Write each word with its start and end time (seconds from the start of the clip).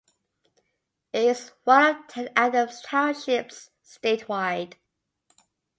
It 1.13 1.25
is 1.25 1.51
one 1.63 1.83
of 1.85 2.07
ten 2.07 2.29
Adams 2.35 2.81
Townships 2.81 3.69
statewide. 3.85 4.77